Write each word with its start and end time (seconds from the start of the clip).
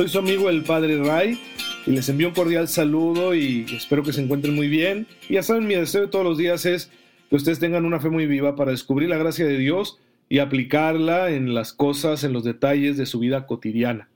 Soy 0.00 0.08
su 0.08 0.18
amigo 0.18 0.48
el 0.48 0.62
Padre 0.62 0.96
Ray 0.96 1.38
y 1.86 1.90
les 1.90 2.08
envío 2.08 2.28
un 2.28 2.34
cordial 2.34 2.68
saludo 2.68 3.34
y 3.34 3.66
espero 3.70 4.02
que 4.02 4.14
se 4.14 4.22
encuentren 4.22 4.54
muy 4.54 4.66
bien. 4.66 5.06
Y 5.28 5.34
ya 5.34 5.42
saben, 5.42 5.66
mi 5.66 5.74
deseo 5.74 6.00
de 6.00 6.08
todos 6.08 6.24
los 6.24 6.38
días 6.38 6.64
es 6.64 6.90
que 7.28 7.36
ustedes 7.36 7.58
tengan 7.58 7.84
una 7.84 8.00
fe 8.00 8.08
muy 8.08 8.24
viva 8.24 8.56
para 8.56 8.70
descubrir 8.70 9.10
la 9.10 9.18
gracia 9.18 9.44
de 9.44 9.58
Dios 9.58 9.98
y 10.30 10.38
aplicarla 10.38 11.28
en 11.32 11.52
las 11.52 11.74
cosas, 11.74 12.24
en 12.24 12.32
los 12.32 12.44
detalles 12.44 12.96
de 12.96 13.04
su 13.04 13.18
vida 13.18 13.46
cotidiana. 13.46 14.08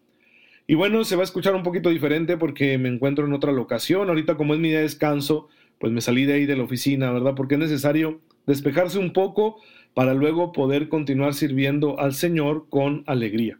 Y 0.67 0.75
bueno, 0.75 1.05
se 1.05 1.17
va 1.17 1.21
a 1.21 1.25
escuchar 1.25 1.55
un 1.55 1.63
poquito 1.63 1.91
diferente 1.91 2.39
porque 2.39 2.79
me 2.79 2.89
encuentro 2.89 3.27
en 3.27 3.35
otra 3.35 3.53
locación. 3.53 4.09
Ahorita 4.09 4.39
como 4.39 4.55
es 4.55 4.61
mi 4.61 4.69
día 4.69 4.79
de 4.79 4.85
descanso, 4.85 5.51
pues 5.79 5.93
me 5.93 6.01
salí 6.01 6.25
de 6.25 6.33
ahí 6.33 6.47
de 6.47 6.57
la 6.57 6.63
oficina, 6.63 7.13
¿verdad? 7.13 7.35
Porque 7.35 7.57
es 7.57 7.61
necesario 7.61 8.23
despejarse 8.47 8.99
un 8.99 9.13
poco 9.13 9.61
para 9.93 10.15
luego 10.15 10.51
poder 10.53 10.89
continuar 10.89 11.35
sirviendo 11.35 12.01
al 12.01 12.15
Señor 12.15 12.69
con 12.71 13.05
alegría. 13.07 13.59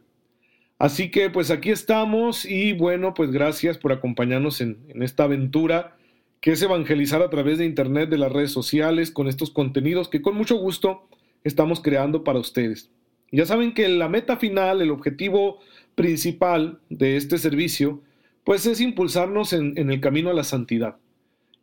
Así 0.77 1.09
que 1.09 1.29
pues 1.29 1.51
aquí 1.51 1.71
estamos 1.71 2.45
y 2.45 2.73
bueno, 2.73 3.13
pues 3.13 3.31
gracias 3.31 3.77
por 3.77 3.93
acompañarnos 3.93 4.59
en, 4.59 4.77
esta 5.01 5.23
aventura 5.23 5.95
que 6.41 6.51
es 6.51 6.61
evangelizar 6.61 7.21
a 7.21 7.29
través 7.29 7.57
de 7.57 7.65
Internet, 7.65 8.09
de 8.09 8.17
las 8.17 8.31
redes 8.31 8.51
sociales, 8.51 9.09
con 9.09 9.27
estos 9.27 9.51
contenidos 9.51 10.09
que 10.09 10.21
con 10.21 10.35
mucho 10.35 10.57
gusto 10.57 11.07
estamos 11.43 11.81
creando 11.81 12.23
para 12.23 12.39
ustedes. 12.39 12.91
Ya 13.31 13.45
saben 13.45 13.73
que 13.73 13.87
la 13.87 14.09
meta 14.09 14.37
final, 14.37 14.81
el 14.81 14.91
objetivo 14.91 15.59
principal 15.95 16.79
de 16.89 17.17
este 17.17 17.37
servicio, 17.37 18.01
pues 18.43 18.65
es 18.65 18.79
impulsarnos 18.79 19.53
en, 19.53 19.77
el 19.77 19.99
camino 20.01 20.29
a 20.29 20.33
la 20.33 20.43
santidad. 20.43 20.97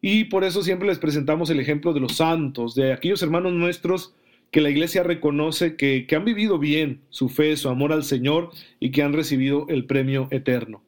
Y 0.01 0.25
por 0.25 0.43
eso 0.43 0.63
siempre 0.63 0.89
les 0.89 0.99
presentamos 0.99 1.49
el 1.51 1.61
ejemplo 1.61 1.93
de 1.93 2.01
los 2.01 2.17
santos, 2.17 2.75
de 2.75 2.93
aquellos 2.93 3.23
hermanos 3.23 3.53
nuestros 3.53 4.15
que 4.53 4.61
la 4.61 4.69
iglesia 4.69 5.03
reconoce 5.03 5.77
que, 5.77 6.07
han 6.15 6.27
vivido 6.27 6.59
bien 6.59 7.01
su 7.09 7.31
fe, 7.31 7.57
su 7.57 7.71
amor 7.71 7.91
al 7.91 8.05
Señor 8.05 8.51
y 8.79 8.91
que 8.91 9.03
han 9.03 9.15
recibido 9.15 9.67
el 9.71 9.87
premio 9.87 10.29
eterno. 10.31 10.83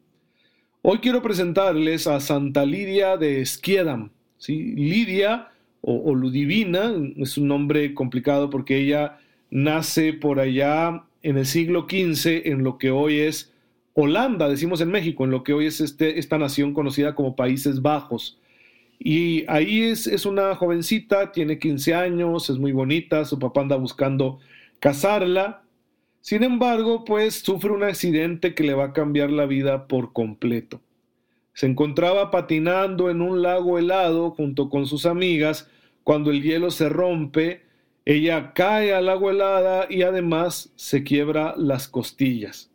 Hoy 0.82 0.98
quiero 0.98 1.22
presentarles 1.22 2.06
a 2.06 2.20
Santa 2.20 2.66
Lidia 2.66 3.16
de 3.16 3.40
Esquiedam. 3.40 4.10
¿sí? 4.36 4.74
Lidia 4.74 5.48
o, 5.80 6.14
Ludivina 6.14 6.92
es 7.16 7.38
un 7.38 7.48
nombre 7.48 7.94
complicado 7.94 8.50
porque 8.50 8.76
ella 8.76 9.18
nace 9.50 10.12
por 10.12 10.40
allá 10.40 11.04
en 11.22 11.38
el 11.38 11.46
siglo 11.46 11.86
XV 11.88 12.46
en 12.46 12.64
lo 12.64 12.76
que 12.76 12.90
hoy 12.90 13.20
es 13.20 13.50
Holanda, 13.94 14.46
decimos 14.48 14.82
en 14.82 14.90
México, 14.90 15.24
en 15.24 15.30
lo 15.30 15.42
que 15.42 15.54
hoy 15.54 15.66
es 15.66 15.80
este, 15.80 16.18
esta 16.18 16.36
nación 16.36 16.74
conocida 16.74 17.14
como 17.14 17.34
Países 17.34 17.80
Bajos. 17.80 18.38
Y 19.06 19.44
ahí 19.48 19.82
es, 19.82 20.06
es 20.06 20.24
una 20.24 20.54
jovencita, 20.54 21.30
tiene 21.30 21.58
15 21.58 21.94
años, 21.94 22.48
es 22.48 22.56
muy 22.56 22.72
bonita, 22.72 23.26
su 23.26 23.38
papá 23.38 23.60
anda 23.60 23.76
buscando 23.76 24.38
casarla. 24.80 25.62
Sin 26.22 26.42
embargo, 26.42 27.04
pues 27.04 27.34
sufre 27.40 27.70
un 27.70 27.84
accidente 27.84 28.54
que 28.54 28.64
le 28.64 28.72
va 28.72 28.84
a 28.86 28.92
cambiar 28.94 29.30
la 29.30 29.44
vida 29.44 29.88
por 29.88 30.14
completo. 30.14 30.80
Se 31.52 31.66
encontraba 31.66 32.30
patinando 32.30 33.10
en 33.10 33.20
un 33.20 33.42
lago 33.42 33.78
helado 33.78 34.30
junto 34.30 34.70
con 34.70 34.86
sus 34.86 35.04
amigas 35.04 35.70
cuando 36.02 36.30
el 36.30 36.42
hielo 36.42 36.70
se 36.70 36.88
rompe, 36.88 37.60
ella 38.06 38.54
cae 38.54 38.94
al 38.94 39.10
agua 39.10 39.32
helada 39.32 39.86
y 39.90 40.00
además 40.00 40.72
se 40.76 41.04
quiebra 41.04 41.52
las 41.58 41.88
costillas. 41.88 42.70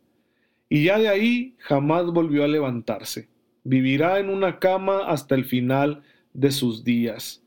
Y 0.68 0.84
ya 0.84 0.96
de 0.96 1.08
ahí 1.08 1.56
jamás 1.58 2.06
volvió 2.06 2.44
a 2.44 2.48
levantarse. 2.48 3.28
Vivirá 3.64 4.20
en 4.20 4.30
una 4.30 4.60
cama 4.60 5.06
hasta 5.08 5.34
el 5.34 5.44
final 5.44 6.04
de 6.32 6.50
sus 6.50 6.84
días, 6.84 7.42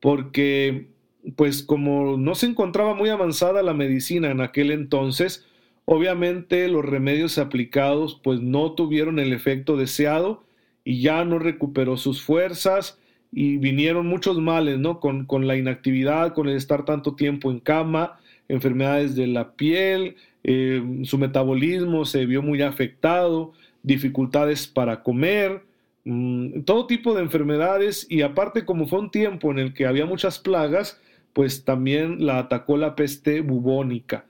porque 0.00 0.88
pues 1.36 1.62
como 1.62 2.16
no 2.16 2.34
se 2.34 2.46
encontraba 2.46 2.94
muy 2.94 3.08
avanzada 3.08 3.62
la 3.62 3.74
medicina 3.74 4.30
en 4.30 4.40
aquel 4.40 4.70
entonces, 4.70 5.46
obviamente 5.84 6.68
los 6.68 6.84
remedios 6.84 7.38
aplicados 7.38 8.20
pues 8.22 8.40
no 8.40 8.72
tuvieron 8.72 9.18
el 9.18 9.32
efecto 9.32 9.76
deseado 9.76 10.44
y 10.84 11.00
ya 11.00 11.24
no 11.24 11.38
recuperó 11.38 11.96
sus 11.96 12.22
fuerzas 12.22 12.98
y 13.30 13.56
vinieron 13.56 14.06
muchos 14.06 14.38
males, 14.38 14.78
¿no? 14.78 15.00
Con, 15.00 15.24
con 15.24 15.46
la 15.46 15.56
inactividad, 15.56 16.34
con 16.34 16.48
el 16.48 16.56
estar 16.56 16.84
tanto 16.84 17.14
tiempo 17.14 17.50
en 17.50 17.60
cama, 17.60 18.18
enfermedades 18.48 19.14
de 19.16 19.26
la 19.26 19.52
piel, 19.52 20.16
eh, 20.44 20.82
su 21.04 21.18
metabolismo 21.18 22.04
se 22.04 22.26
vio 22.26 22.42
muy 22.42 22.62
afectado, 22.62 23.52
dificultades 23.82 24.66
para 24.66 25.02
comer, 25.02 25.62
Mm, 26.04 26.62
todo 26.62 26.86
tipo 26.86 27.14
de 27.14 27.22
enfermedades 27.22 28.06
y 28.10 28.22
aparte 28.22 28.64
como 28.64 28.86
fue 28.88 28.98
un 28.98 29.10
tiempo 29.10 29.50
en 29.52 29.58
el 29.58 29.72
que 29.72 29.86
había 29.86 30.04
muchas 30.06 30.38
plagas, 30.38 31.00
pues 31.32 31.64
también 31.64 32.26
la 32.26 32.38
atacó 32.38 32.76
la 32.76 32.96
peste 32.96 33.40
bubónica. 33.40 34.26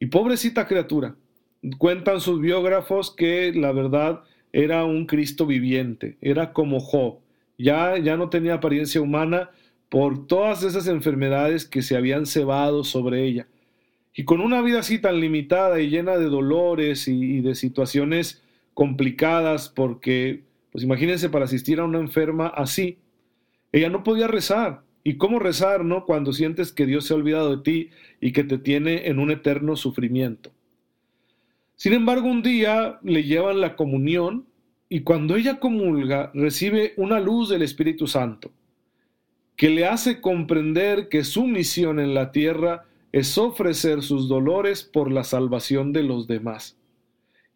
Y 0.00 0.06
pobrecita 0.06 0.66
criatura, 0.66 1.14
cuentan 1.78 2.20
sus 2.20 2.40
biógrafos 2.40 3.14
que 3.14 3.52
la 3.54 3.72
verdad 3.72 4.22
era 4.52 4.84
un 4.84 5.06
Cristo 5.06 5.46
viviente, 5.46 6.18
era 6.20 6.52
como 6.52 6.80
Job, 6.80 7.20
ya, 7.56 7.96
ya 7.98 8.16
no 8.16 8.28
tenía 8.28 8.54
apariencia 8.54 9.00
humana 9.00 9.50
por 9.88 10.26
todas 10.26 10.64
esas 10.64 10.88
enfermedades 10.88 11.66
que 11.66 11.82
se 11.82 11.96
habían 11.96 12.26
cebado 12.26 12.82
sobre 12.82 13.24
ella. 13.24 13.46
Y 14.14 14.24
con 14.24 14.40
una 14.40 14.60
vida 14.60 14.80
así 14.80 14.98
tan 14.98 15.20
limitada 15.20 15.80
y 15.80 15.88
llena 15.88 16.16
de 16.18 16.26
dolores 16.26 17.08
y 17.08 17.40
de 17.40 17.54
situaciones 17.54 18.42
complicadas 18.74 19.68
porque 19.68 20.42
pues 20.72 20.82
imagínense 20.82 21.28
para 21.28 21.44
asistir 21.44 21.78
a 21.78 21.84
una 21.84 21.98
enferma 21.98 22.48
así. 22.48 22.98
Ella 23.70 23.90
no 23.90 24.02
podía 24.02 24.26
rezar. 24.26 24.82
¿Y 25.04 25.16
cómo 25.16 25.38
rezar, 25.38 25.84
no? 25.84 26.06
Cuando 26.06 26.32
sientes 26.32 26.72
que 26.72 26.86
Dios 26.86 27.06
se 27.06 27.12
ha 27.12 27.16
olvidado 27.16 27.56
de 27.56 27.62
ti 27.62 27.90
y 28.20 28.32
que 28.32 28.42
te 28.42 28.56
tiene 28.56 29.08
en 29.08 29.18
un 29.18 29.30
eterno 29.30 29.76
sufrimiento. 29.76 30.50
Sin 31.76 31.92
embargo, 31.92 32.28
un 32.28 32.42
día 32.42 32.98
le 33.02 33.24
llevan 33.24 33.60
la 33.60 33.76
comunión 33.76 34.46
y 34.88 35.00
cuando 35.00 35.36
ella 35.36 35.58
comulga 35.58 36.30
recibe 36.32 36.94
una 36.96 37.20
luz 37.20 37.48
del 37.48 37.62
Espíritu 37.62 38.06
Santo 38.06 38.50
que 39.56 39.68
le 39.68 39.86
hace 39.86 40.20
comprender 40.20 41.08
que 41.08 41.24
su 41.24 41.46
misión 41.46 42.00
en 42.00 42.14
la 42.14 42.32
tierra 42.32 42.84
es 43.10 43.36
ofrecer 43.36 44.02
sus 44.02 44.28
dolores 44.28 44.82
por 44.82 45.10
la 45.10 45.24
salvación 45.24 45.92
de 45.92 46.02
los 46.02 46.26
demás 46.26 46.76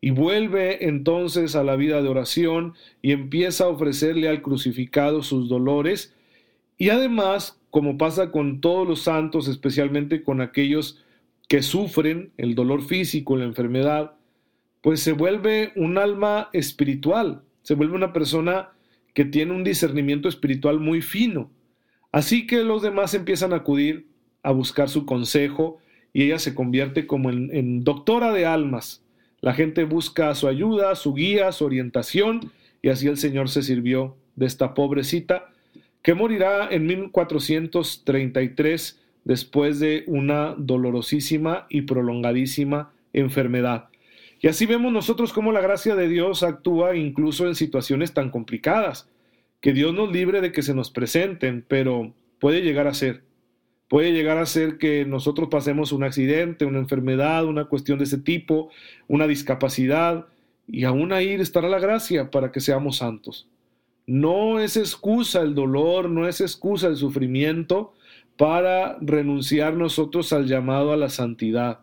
y 0.01 0.11
vuelve 0.11 0.87
entonces 0.87 1.57
a 1.57 1.65
la 1.65 1.77
vida 1.77 2.03
de 2.03 2.09
oración 2.09 2.75
y 3.03 3.13
empieza 3.13 3.65
a 3.65 3.69
ofrecerle 3.69 4.29
al 4.29 4.43
crucificado 4.43 5.23
sus 5.23 5.49
dolores 5.49 6.15
y 6.79 6.91
además, 6.91 7.59
como 7.71 7.97
pasa 7.97 8.31
con 8.31 8.61
todos 8.61 8.87
los 8.87 9.03
santos, 9.03 9.49
especialmente 9.49 10.23
con 10.23 10.41
aquellos 10.41 11.03
que 11.49 11.63
sufren 11.63 12.33
el 12.37 12.55
dolor 12.55 12.83
físico, 12.83 13.37
la 13.37 13.45
enfermedad, 13.45 14.17
pues 14.83 15.01
se 15.01 15.13
vuelve 15.13 15.73
un 15.77 15.99
alma 15.99 16.51
espiritual, 16.53 17.43
se 17.63 17.75
vuelve 17.75 17.95
una 17.95 18.13
persona 18.13 18.71
que 19.15 19.25
tiene 19.25 19.53
un 19.53 19.65
discernimiento 19.65 20.29
espiritual 20.29 20.79
muy 20.79 21.01
fino. 21.01 21.51
Así 22.13 22.47
que 22.47 22.63
los 22.63 22.83
demás 22.83 23.15
empiezan 23.15 23.53
a 23.53 23.57
acudir 23.57 24.07
a 24.43 24.53
buscar 24.53 24.89
su 24.89 25.07
consejo 25.07 25.79
y 26.13 26.25
ella 26.25 26.39
se 26.39 26.55
convierte 26.55 27.07
como 27.07 27.31
en, 27.31 27.55
en 27.55 27.85
doctora 27.85 28.33
de 28.33 28.47
almas, 28.47 29.03
la 29.41 29.55
gente 29.55 29.85
busca 29.85 30.35
su 30.35 30.49
ayuda, 30.49 30.95
su 30.95 31.15
guía, 31.15 31.53
su 31.53 31.65
orientación, 31.65 32.53
y 32.83 32.89
así 32.89 33.07
el 33.09 33.17
Señor 33.17 33.49
se 33.49 33.63
sirvió 33.63 34.17
de 34.35 34.45
esta 34.47 34.75
pobrecita 34.75 35.49
que 36.03 36.15
morirá 36.15 36.69
en 36.71 36.87
1433 36.87 39.01
después 39.25 39.81
de 39.81 40.05
una 40.07 40.55
dolorosísima 40.57 41.67
y 41.69 41.83
prolongadísima 41.83 42.93
enfermedad. 43.13 43.89
Y 44.41 44.47
así 44.49 44.65
vemos 44.67 44.93
nosotros 44.93 45.33
cómo 45.33 45.51
la 45.51 45.61
gracia 45.61 45.97
de 45.97 46.07
Dios 46.09 46.45
actúa 46.45 46.95
incluso 46.95 47.49
en 47.49 47.57
situaciones 47.57 48.15
tan 48.15 48.31
complicadas, 48.31 49.09
que 49.61 49.73
Dios 49.73 49.93
nos 49.95 50.13
libre 50.13 50.41
de 50.41 50.53
que 50.53 50.63
se 50.63 50.75
nos 50.75 50.91
presenten, 50.91 51.65
pero 51.67 52.13
puede 52.39 52.61
llegar 52.61 52.87
a 52.87 52.95
ser 52.95 53.25
puede 53.89 54.13
llegar 54.13 54.39
a 54.39 54.47
ser 54.47 54.79
que 54.79 55.05
nosotros 55.05 55.49
pasemos 55.51 55.93
un 55.93 56.05
accidente, 56.05 56.65
una 56.65 56.79
enfermedad, 56.79 57.45
una 57.45 57.67
cuestión 57.67 57.99
de 57.99 58.05
ese 58.05 58.19
tipo, 58.19 58.71
una 59.09 59.27
discapacidad, 59.27 60.27
y 60.67 60.85
aún 60.85 61.13
ahí 61.13 61.29
estará 61.31 61.69
la 61.69 61.79
gracia 61.79 62.31
para 62.31 62.51
que 62.51 62.61
seamos 62.61 62.97
santos. 62.97 63.49
No 64.07 64.61
es 64.61 64.77
excusa 64.77 65.43
el 65.43 65.55
dolor, 65.55 66.11
no 66.11 66.29
es 66.29 66.41
excusa 66.41 66.89
el 66.89 66.97
sufrimiento 66.97 67.93
para 68.37 68.99
renunciar 69.01 69.75
nosotros 69.75 70.33
al 70.33 70.47
llamado 70.47 70.93
a 70.93 70.97
la 70.97 71.09
santidad. 71.09 71.81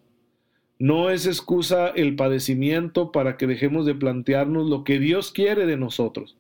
No 0.80 1.10
es 1.10 1.26
excusa 1.26 1.90
el 1.90 2.16
padecimiento 2.16 3.12
para 3.12 3.38
que 3.38 3.48
dejemos 3.48 3.86
de 3.86 3.96
plantearnos 3.96 4.70
lo 4.70 4.84
que 4.84 5.00
Dios 5.00 5.32
quiere 5.32 5.66
de 5.66 5.78
nosotros. 5.78 6.36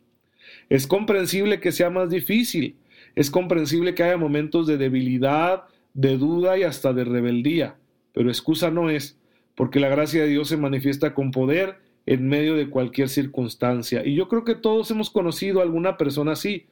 Es 0.70 0.88
comprensible 0.88 1.60
que 1.60 1.72
sea 1.72 1.90
más 1.90 2.10
difícil, 2.10 2.76
es 3.16 3.30
comprensible 3.30 3.96
que 3.96 4.04
haya 4.04 4.18
momentos 4.18 4.68
de 4.68 4.78
debilidad, 4.78 5.64
de 5.94 6.18
duda 6.18 6.58
y 6.58 6.64
hasta 6.64 6.94
de 6.94 7.04
rebeldía, 7.04 7.76
pero 8.14 8.30
excusa 8.30 8.72
no 8.72 8.90
es, 8.90 9.20
porque 9.56 9.80
la 9.80 9.90
gracia 9.90 10.24
de 10.24 10.30
Dios 10.30 10.48
se 10.48 10.58
manifiesta 10.58 11.14
con 11.14 11.32
poder 11.32 11.78
en 12.06 12.28
medio 12.28 12.56
de 12.56 12.70
cualquier 12.70 13.10
circunstancia. 13.10 14.06
Y 14.06 14.16
yo 14.16 14.28
creo 14.28 14.44
que 14.44 14.56
todos 14.56 14.90
hemos 14.92 15.10
conocido 15.10 15.60
a 15.60 15.64
alguna 15.64 15.98
persona 15.98 16.34
así, 16.34 16.66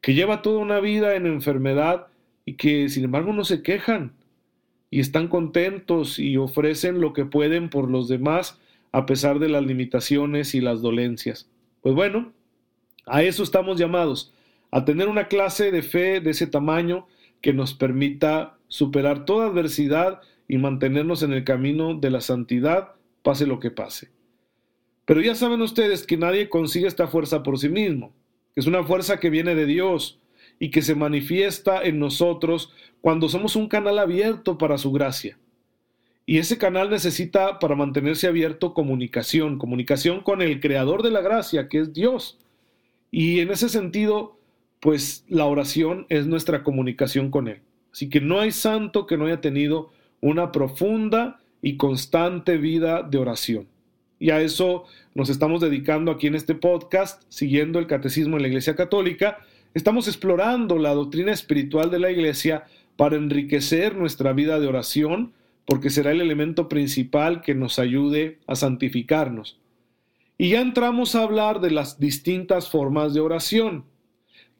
que 0.00 0.14
lleva 0.14 0.42
toda 0.42 0.58
una 0.58 0.80
vida 0.80 1.16
en 1.16 1.26
enfermedad 1.26 2.06
y 2.44 2.54
que 2.54 2.88
sin 2.88 3.04
embargo 3.04 3.32
no 3.32 3.44
se 3.44 3.62
quejan 3.62 4.12
y 4.90 5.00
están 5.00 5.28
contentos 5.28 6.18
y 6.18 6.36
ofrecen 6.36 7.00
lo 7.00 7.12
que 7.12 7.24
pueden 7.24 7.70
por 7.70 7.90
los 7.90 8.08
demás 8.08 8.60
a 8.92 9.06
pesar 9.06 9.38
de 9.38 9.48
las 9.48 9.64
limitaciones 9.64 10.54
y 10.54 10.60
las 10.60 10.82
dolencias. 10.82 11.48
Pues 11.82 11.94
bueno, 11.94 12.32
a 13.06 13.22
eso 13.22 13.42
estamos 13.42 13.78
llamados, 13.78 14.32
a 14.74 14.84
tener 14.84 15.06
una 15.08 15.28
clase 15.28 15.70
de 15.70 15.82
fe 15.82 16.20
de 16.20 16.32
ese 16.32 16.48
tamaño 16.48 17.06
que 17.40 17.52
nos 17.52 17.74
permita 17.74 18.58
superar 18.66 19.24
toda 19.24 19.46
adversidad 19.46 20.20
y 20.48 20.58
mantenernos 20.58 21.22
en 21.22 21.32
el 21.32 21.44
camino 21.44 21.94
de 21.94 22.10
la 22.10 22.20
santidad, 22.20 22.88
pase 23.22 23.46
lo 23.46 23.60
que 23.60 23.70
pase. 23.70 24.10
Pero 25.04 25.20
ya 25.20 25.36
saben 25.36 25.62
ustedes 25.62 26.04
que 26.04 26.16
nadie 26.16 26.48
consigue 26.48 26.88
esta 26.88 27.06
fuerza 27.06 27.44
por 27.44 27.56
sí 27.56 27.68
mismo, 27.68 28.12
que 28.52 28.62
es 28.62 28.66
una 28.66 28.82
fuerza 28.82 29.20
que 29.20 29.30
viene 29.30 29.54
de 29.54 29.66
Dios 29.66 30.18
y 30.58 30.72
que 30.72 30.82
se 30.82 30.96
manifiesta 30.96 31.80
en 31.80 32.00
nosotros 32.00 32.72
cuando 33.00 33.28
somos 33.28 33.54
un 33.54 33.68
canal 33.68 34.00
abierto 34.00 34.58
para 34.58 34.76
su 34.76 34.90
gracia. 34.90 35.38
Y 36.26 36.38
ese 36.38 36.58
canal 36.58 36.90
necesita 36.90 37.60
para 37.60 37.76
mantenerse 37.76 38.26
abierto 38.26 38.74
comunicación, 38.74 39.56
comunicación 39.56 40.20
con 40.20 40.42
el 40.42 40.58
creador 40.58 41.04
de 41.04 41.12
la 41.12 41.20
gracia, 41.20 41.68
que 41.68 41.78
es 41.78 41.92
Dios. 41.92 42.40
Y 43.12 43.38
en 43.38 43.52
ese 43.52 43.68
sentido, 43.68 44.40
pues 44.84 45.24
la 45.30 45.46
oración 45.46 46.04
es 46.10 46.26
nuestra 46.26 46.62
comunicación 46.62 47.30
con 47.30 47.48
Él. 47.48 47.62
Así 47.90 48.10
que 48.10 48.20
no 48.20 48.38
hay 48.38 48.52
santo 48.52 49.06
que 49.06 49.16
no 49.16 49.24
haya 49.24 49.40
tenido 49.40 49.90
una 50.20 50.52
profunda 50.52 51.40
y 51.62 51.78
constante 51.78 52.58
vida 52.58 53.02
de 53.02 53.16
oración. 53.16 53.66
Y 54.18 54.28
a 54.28 54.42
eso 54.42 54.84
nos 55.14 55.30
estamos 55.30 55.62
dedicando 55.62 56.12
aquí 56.12 56.26
en 56.26 56.34
este 56.34 56.54
podcast, 56.54 57.22
siguiendo 57.30 57.78
el 57.78 57.86
catecismo 57.86 58.36
de 58.36 58.42
la 58.42 58.48
Iglesia 58.48 58.76
Católica. 58.76 59.38
Estamos 59.72 60.06
explorando 60.06 60.76
la 60.76 60.92
doctrina 60.92 61.32
espiritual 61.32 61.90
de 61.90 62.00
la 62.00 62.10
Iglesia 62.10 62.64
para 62.96 63.16
enriquecer 63.16 63.96
nuestra 63.96 64.34
vida 64.34 64.60
de 64.60 64.66
oración, 64.66 65.32
porque 65.64 65.88
será 65.88 66.10
el 66.10 66.20
elemento 66.20 66.68
principal 66.68 67.40
que 67.40 67.54
nos 67.54 67.78
ayude 67.78 68.36
a 68.46 68.54
santificarnos. 68.54 69.58
Y 70.36 70.50
ya 70.50 70.60
entramos 70.60 71.14
a 71.14 71.22
hablar 71.22 71.62
de 71.62 71.70
las 71.70 71.98
distintas 71.98 72.68
formas 72.68 73.14
de 73.14 73.20
oración, 73.20 73.86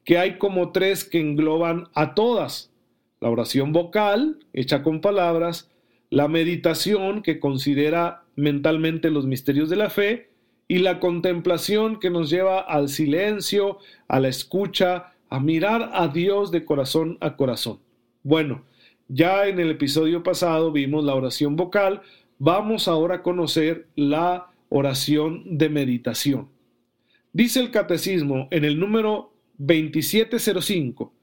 que 0.05 0.17
hay 0.17 0.37
como 0.37 0.71
tres 0.71 1.03
que 1.03 1.19
engloban 1.19 1.89
a 1.93 2.13
todas. 2.13 2.71
La 3.19 3.29
oración 3.29 3.73
vocal, 3.73 4.39
hecha 4.53 4.83
con 4.83 5.01
palabras, 5.01 5.69
la 6.09 6.27
meditación, 6.27 7.23
que 7.23 7.39
considera 7.39 8.23
mentalmente 8.35 9.09
los 9.09 9.25
misterios 9.25 9.69
de 9.69 9.75
la 9.75 9.89
fe, 9.89 10.29
y 10.67 10.79
la 10.79 10.99
contemplación 10.99 11.99
que 11.99 12.09
nos 12.09 12.29
lleva 12.29 12.59
al 12.59 12.89
silencio, 12.89 13.79
a 14.07 14.19
la 14.19 14.29
escucha, 14.29 15.13
a 15.29 15.39
mirar 15.39 15.91
a 15.93 16.07
Dios 16.07 16.51
de 16.51 16.65
corazón 16.65 17.17
a 17.21 17.35
corazón. 17.35 17.79
Bueno, 18.23 18.63
ya 19.07 19.47
en 19.47 19.59
el 19.59 19.71
episodio 19.71 20.23
pasado 20.23 20.71
vimos 20.71 21.03
la 21.03 21.13
oración 21.13 21.55
vocal, 21.55 22.01
vamos 22.39 22.87
ahora 22.87 23.15
a 23.15 23.21
conocer 23.23 23.87
la 23.95 24.47
oración 24.69 25.57
de 25.57 25.69
meditación. 25.69 26.49
Dice 27.33 27.59
el 27.59 27.69
catecismo 27.69 28.47
en 28.49 28.65
el 28.65 28.79
número 28.79 29.34
2705 29.57 31.13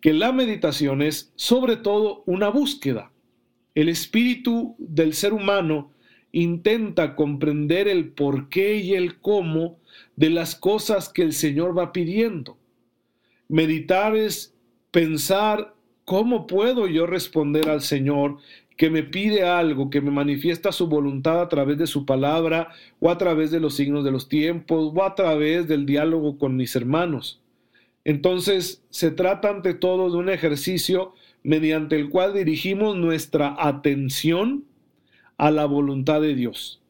que 0.00 0.12
la 0.12 0.32
meditación 0.32 1.02
es 1.02 1.32
sobre 1.36 1.76
todo 1.76 2.22
una 2.26 2.48
búsqueda. 2.48 3.10
El 3.74 3.88
espíritu 3.88 4.76
del 4.78 5.14
ser 5.14 5.32
humano 5.32 5.90
intenta 6.32 7.16
comprender 7.16 7.88
el 7.88 8.10
por 8.10 8.48
qué 8.48 8.78
y 8.78 8.94
el 8.94 9.20
cómo 9.20 9.78
de 10.16 10.30
las 10.30 10.54
cosas 10.54 11.08
que 11.08 11.22
el 11.22 11.32
Señor 11.32 11.76
va 11.76 11.92
pidiendo. 11.92 12.58
Meditar 13.48 14.16
es 14.16 14.54
pensar 14.90 15.74
cómo 16.04 16.46
puedo 16.46 16.86
yo 16.86 17.06
responder 17.06 17.68
al 17.68 17.80
Señor 17.80 18.38
que 18.76 18.90
me 18.90 19.02
pide 19.02 19.44
algo, 19.44 19.88
que 19.88 20.02
me 20.02 20.10
manifiesta 20.10 20.72
su 20.72 20.86
voluntad 20.86 21.40
a 21.40 21.48
través 21.48 21.78
de 21.78 21.86
su 21.86 22.04
palabra 22.04 22.68
o 23.00 23.10
a 23.10 23.16
través 23.16 23.50
de 23.50 23.60
los 23.60 23.74
signos 23.74 24.04
de 24.04 24.10
los 24.10 24.28
tiempos 24.28 24.92
o 24.94 25.02
a 25.02 25.14
través 25.14 25.66
del 25.66 25.86
diálogo 25.86 26.36
con 26.36 26.56
mis 26.56 26.76
hermanos. 26.76 27.40
Entonces, 28.06 28.84
se 28.88 29.10
trata 29.10 29.50
ante 29.50 29.74
todo 29.74 30.08
de 30.08 30.16
un 30.16 30.28
ejercicio 30.28 31.12
mediante 31.42 31.96
el 31.96 32.08
cual 32.08 32.34
dirigimos 32.34 32.96
nuestra 32.96 33.56
atención 33.58 34.62
a 35.38 35.50
la 35.50 35.64
voluntad 35.64 36.20
de 36.20 36.36
Dios. 36.36 36.80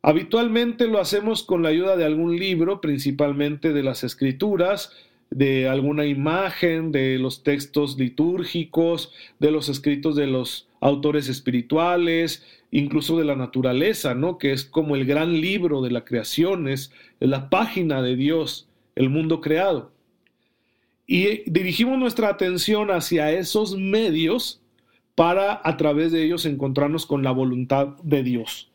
Habitualmente 0.00 0.86
lo 0.86 0.98
hacemos 0.98 1.42
con 1.42 1.62
la 1.62 1.68
ayuda 1.68 1.94
de 1.98 2.06
algún 2.06 2.38
libro, 2.38 2.80
principalmente 2.80 3.74
de 3.74 3.82
las 3.82 4.02
escrituras, 4.02 4.94
de 5.28 5.68
alguna 5.68 6.06
imagen, 6.06 6.90
de 6.90 7.18
los 7.18 7.42
textos 7.42 7.98
litúrgicos, 7.98 9.12
de 9.40 9.50
los 9.50 9.68
escritos 9.68 10.16
de 10.16 10.26
los 10.26 10.68
autores 10.80 11.28
espirituales, 11.28 12.46
incluso 12.70 13.18
de 13.18 13.26
la 13.26 13.36
naturaleza, 13.36 14.14
¿no? 14.14 14.38
Que 14.38 14.52
es 14.52 14.64
como 14.64 14.96
el 14.96 15.04
gran 15.04 15.38
libro 15.38 15.82
de 15.82 15.90
la 15.90 16.06
creación, 16.06 16.66
es 16.66 16.92
la 17.18 17.50
página 17.50 18.00
de 18.00 18.16
Dios, 18.16 18.68
el 18.94 19.10
mundo 19.10 19.42
creado. 19.42 19.99
Y 21.12 21.42
dirigimos 21.50 21.98
nuestra 21.98 22.28
atención 22.28 22.92
hacia 22.92 23.32
esos 23.32 23.76
medios 23.76 24.62
para 25.16 25.60
a 25.64 25.76
través 25.76 26.12
de 26.12 26.24
ellos 26.24 26.46
encontrarnos 26.46 27.04
con 27.04 27.24
la 27.24 27.32
voluntad 27.32 27.96
de 28.04 28.22
Dios. 28.22 28.70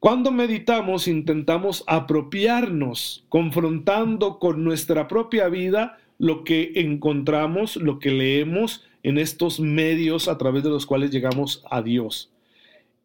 Cuando 0.00 0.32
meditamos 0.32 1.06
intentamos 1.06 1.84
apropiarnos, 1.86 3.24
confrontando 3.28 4.40
con 4.40 4.64
nuestra 4.64 5.06
propia 5.06 5.46
vida 5.48 5.98
lo 6.18 6.42
que 6.42 6.72
encontramos, 6.74 7.76
lo 7.76 8.00
que 8.00 8.10
leemos 8.10 8.84
en 9.04 9.16
estos 9.16 9.60
medios 9.60 10.26
a 10.26 10.38
través 10.38 10.64
de 10.64 10.70
los 10.70 10.86
cuales 10.86 11.12
llegamos 11.12 11.62
a 11.70 11.82
Dios. 11.82 12.32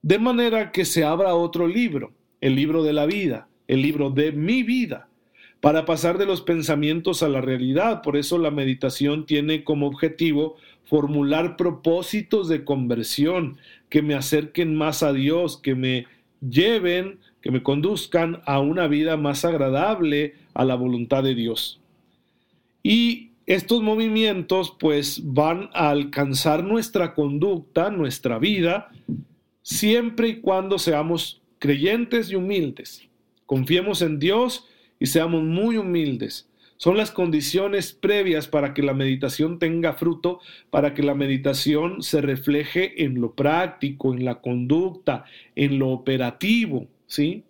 De 0.01 0.17
manera 0.17 0.71
que 0.71 0.85
se 0.85 1.03
abra 1.03 1.35
otro 1.35 1.67
libro, 1.67 2.13
el 2.41 2.55
libro 2.55 2.81
de 2.81 2.93
la 2.93 3.05
vida, 3.05 3.47
el 3.67 3.83
libro 3.83 4.09
de 4.09 4.31
mi 4.31 4.63
vida, 4.63 5.07
para 5.63 5.85
pasar 5.85 6.17
de 6.17 6.25
los 6.25 6.41
pensamientos 6.41 7.23
a 7.23 7.29
la 7.29 7.39
realidad. 7.39 8.01
Por 8.01 8.17
eso 8.17 8.37
la 8.37 8.51
meditación 8.51 9.25
tiene 9.25 9.63
como 9.63 9.87
objetivo 9.87 10.57
formular 10.83 11.55
propósitos 11.55 12.49
de 12.49 12.65
conversión 12.65 13.55
que 13.87 14.01
me 14.01 14.13
acerquen 14.13 14.75
más 14.75 15.03
a 15.03 15.13
Dios, 15.13 15.55
que 15.55 15.73
me 15.73 16.05
lleven, 16.41 17.19
que 17.39 17.49
me 17.49 17.63
conduzcan 17.63 18.41
a 18.45 18.59
una 18.59 18.87
vida 18.87 19.15
más 19.15 19.45
agradable 19.45 20.33
a 20.53 20.65
la 20.65 20.75
voluntad 20.75 21.23
de 21.23 21.33
Dios. 21.33 21.79
Y 22.83 23.29
estos 23.45 23.81
movimientos 23.81 24.75
pues 24.77 25.21
van 25.23 25.69
a 25.73 25.91
alcanzar 25.91 26.65
nuestra 26.65 27.13
conducta, 27.13 27.89
nuestra 27.89 28.37
vida, 28.37 28.91
siempre 29.61 30.27
y 30.27 30.41
cuando 30.41 30.77
seamos 30.77 31.41
creyentes 31.57 32.29
y 32.31 32.35
humildes. 32.35 33.07
Confiemos 33.45 34.01
en 34.01 34.19
Dios 34.19 34.67
y 35.03 35.07
seamos 35.07 35.43
muy 35.43 35.75
humildes. 35.75 36.49
Son 36.77 36.95
las 36.95 37.11
condiciones 37.11 37.91
previas 37.91 38.47
para 38.47 38.73
que 38.73 38.81
la 38.81 38.93
meditación 38.93 39.59
tenga 39.59 39.91
fruto, 39.91 40.39
para 40.69 40.93
que 40.93 41.03
la 41.03 41.13
meditación 41.13 42.01
se 42.01 42.21
refleje 42.21 43.03
en 43.03 43.19
lo 43.19 43.33
práctico, 43.33 44.13
en 44.13 44.23
la 44.23 44.39
conducta, 44.39 45.25
en 45.57 45.77
lo 45.77 45.89
operativo, 45.89 46.87
¿sí? 47.05 47.43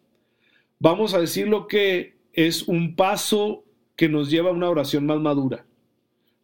Vamos 0.80 1.14
a 1.14 1.20
decir 1.20 1.48
lo 1.48 1.68
que 1.68 2.16
es 2.34 2.64
un 2.64 2.96
paso 2.96 3.64
que 3.96 4.10
nos 4.10 4.32
lleva 4.32 4.50
a 4.50 4.54
una 4.54 4.72
oración 4.72 5.06
más 5.06 5.20
madura. 5.20 5.64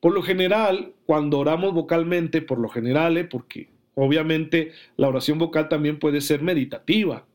Por 0.01 0.13
lo 0.13 0.21
general, 0.21 0.93
cuando 1.07 1.39
oramos 1.39 1.73
vocalmente, 1.73 2.43
por 2.43 2.59
lo 2.59 2.69
general, 2.69 3.17
¿eh? 3.17 3.23
porque 3.23 3.69
obviamente 3.95 4.73
la 4.95 5.07
oración 5.07 5.39
vocal 5.39 5.69
también 5.69 5.97
puede 5.97 6.21
ser 6.21 6.43
meditativa, 6.43 7.25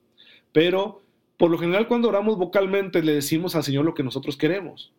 pero 0.52 1.03
por 1.37 1.50
lo 1.50 1.59
general 1.59 1.88
cuando 1.88 2.09
oramos 2.09 2.38
vocalmente 2.38 3.03
le 3.03 3.14
decimos 3.14 3.57
al 3.57 3.64
Señor 3.64 3.85
lo 3.85 3.95
que 3.95 4.03
nosotros 4.03 4.37
queremos. 4.37 4.93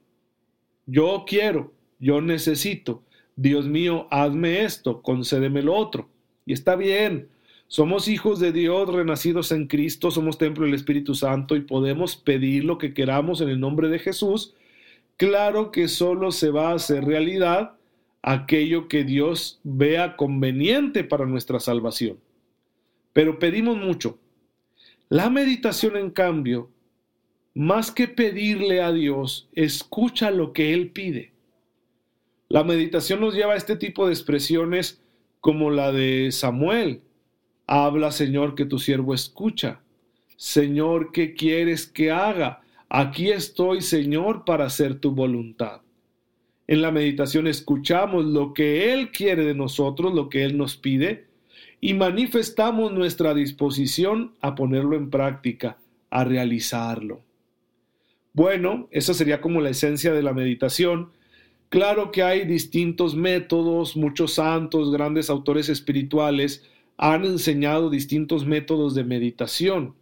Yo 0.86 1.24
quiero, 1.27 1.74
yo 2.00 2.22
necesito. 2.22 3.04
Dios 3.36 3.68
mío, 3.68 4.08
hazme 4.12 4.63
esto, 4.63 5.01
concédeme 5.01 5.62
lo 5.62 5.75
otro. 5.75 6.10
Y 6.46 6.54
está 6.54 6.75
bien. 6.75 7.30
Somos 7.68 8.08
hijos 8.08 8.39
de 8.39 8.51
Dios, 8.51 8.94
renacidos 8.94 9.51
en 9.51 9.68
Cristo, 9.68 10.12
somos 10.12 10.38
templo 10.38 10.65
del 10.65 10.75
Espíritu 10.75 11.15
Santo 11.15 11.56
y 11.56 11.62
podemos 11.62 12.15
pedir 12.15 12.63
lo 12.63 12.77
que 12.77 12.94
queramos 12.94 13.42
en 13.42 13.50
el 13.50 13.60
nombre 13.60 13.89
de 13.89 14.00
Jesús. 14.00 14.54
Claro 15.18 15.72
que 15.72 15.88
solo 15.88 16.32
se 16.32 16.51
va 16.51 16.70
a 16.72 16.75
hacer 16.75 17.06
realidad 17.06 17.75
aquello 18.22 18.88
que 18.88 19.04
Dios 19.04 19.60
vea 19.63 20.15
conveniente 20.15 21.04
para 21.04 21.25
nuestra 21.25 21.60
salvación. 21.60 22.20
pero 23.13 23.39
pedimos 23.39 23.77
mucho. 23.77 24.20
La 25.09 25.29
meditación, 25.29 25.97
en 25.97 26.09
cambio, 26.09 26.71
más 27.53 27.91
que 27.91 28.07
pedirle 28.07 28.81
a 28.81 28.91
Dios, 28.91 29.50
escucha 29.53 30.31
lo 30.31 30.51
que 30.51 30.74
Él 30.74 30.91
pide. 30.91 31.31
La 32.50 32.63
meditación 32.63 33.21
nos 33.21 33.35
lleva 33.35 33.53
a 33.53 33.57
este 33.57 33.75
tipo 33.75 34.07
de 34.07 34.13
expresiones 34.13 35.01
como 35.41 35.69
la 35.69 35.91
de 35.91 36.31
Samuel. 36.31 37.01
Habla, 37.67 38.12
Señor, 38.12 38.55
que 38.55 38.65
tu 38.65 38.79
siervo 38.79 39.13
escucha. 39.13 39.81
Señor, 40.38 41.12
¿qué 41.12 41.33
quieres 41.33 41.85
que 41.85 42.12
haga? 42.12 42.62
Aquí 42.89 43.29
estoy, 43.29 43.81
Señor, 43.81 44.43
para 44.43 44.65
hacer 44.65 44.95
tu 45.00 45.12
voluntad. 45.12 45.81
En 46.67 46.81
la 46.81 46.91
meditación 46.91 47.45
escuchamos 47.45 48.25
lo 48.25 48.53
que 48.53 48.91
Él 48.91 49.12
quiere 49.12 49.45
de 49.45 49.53
nosotros, 49.53 50.13
lo 50.13 50.29
que 50.29 50.43
Él 50.43 50.57
nos 50.57 50.75
pide, 50.77 51.27
y 51.86 51.94
manifestamos 51.94 52.92
nuestra 52.94 53.36
disposición 53.36 54.34
a 54.42 54.56
ponerlo 54.56 54.96
en 54.96 55.12
práctica, 55.12 55.77
a 56.10 56.24
realizarlo. 56.24 57.22
Bueno, 58.34 58.88
esa 58.89 59.13
sería 59.13 59.39
como 59.39 59.62
la 59.62 59.70
esencia 59.70 60.12
de 60.12 60.24
la 60.24 60.34
meditación. 60.34 61.12
Claro 61.70 62.12
que 62.12 62.24
hay 62.24 62.48
distintos 62.48 63.15
métodos, 63.15 63.96
muchos 63.96 64.34
santos, 64.34 64.92
grandes 64.92 65.30
autores 65.30 65.70
espirituales 65.70 66.63
han 66.98 67.24
enseñado 67.24 67.92
distintos 67.92 68.48
métodos 68.48 68.96
de 68.96 69.04
meditación, 69.04 69.94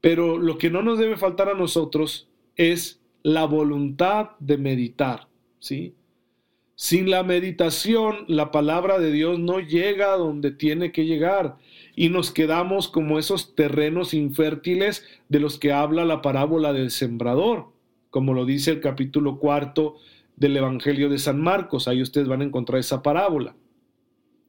pero 0.00 0.36
lo 0.36 0.58
que 0.58 0.68
no 0.68 0.82
nos 0.82 0.98
debe 0.98 1.16
faltar 1.16 1.48
a 1.48 1.54
nosotros 1.54 2.28
es 2.56 3.00
la 3.22 3.44
voluntad 3.44 4.30
de 4.40 4.58
meditar, 4.58 5.28
¿sí? 5.60 5.94
Sin 6.80 7.10
la 7.10 7.24
meditación, 7.24 8.24
la 8.28 8.52
palabra 8.52 9.00
de 9.00 9.10
Dios 9.10 9.40
no 9.40 9.58
llega 9.58 10.12
a 10.12 10.16
donde 10.16 10.52
tiene 10.52 10.92
que 10.92 11.06
llegar 11.06 11.56
y 11.96 12.08
nos 12.08 12.30
quedamos 12.30 12.86
como 12.86 13.18
esos 13.18 13.56
terrenos 13.56 14.14
infértiles 14.14 15.04
de 15.28 15.40
los 15.40 15.58
que 15.58 15.72
habla 15.72 16.04
la 16.04 16.22
parábola 16.22 16.72
del 16.72 16.92
sembrador, 16.92 17.72
como 18.10 18.32
lo 18.32 18.44
dice 18.44 18.70
el 18.70 18.80
capítulo 18.80 19.40
cuarto 19.40 19.96
del 20.36 20.56
Evangelio 20.56 21.08
de 21.08 21.18
San 21.18 21.40
Marcos. 21.40 21.88
Ahí 21.88 22.00
ustedes 22.00 22.28
van 22.28 22.42
a 22.42 22.44
encontrar 22.44 22.78
esa 22.78 23.02
parábola. 23.02 23.56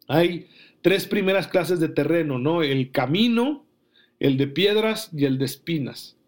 Hay 0.07 0.49
tres 0.83 1.07
primeras 1.07 1.47
clases 1.47 1.79
de 1.79 1.89
terreno, 1.89 2.37
¿no? 2.37 2.61
El 2.61 2.91
camino, 2.91 3.65
el 4.19 4.37
de 4.37 4.45
piedras 4.45 5.09
y 5.17 5.25
el 5.25 5.39
de 5.39 5.45
espinas. 5.45 6.18